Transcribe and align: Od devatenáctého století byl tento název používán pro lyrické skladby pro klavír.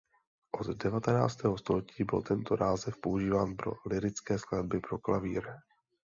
Od 0.51 0.67
devatenáctého 0.83 1.57
století 1.57 2.03
byl 2.03 2.21
tento 2.21 2.57
název 2.57 2.97
používán 3.01 3.55
pro 3.55 3.73
lyrické 3.85 4.39
skladby 4.39 4.79
pro 4.79 4.97
klavír. 4.99 5.43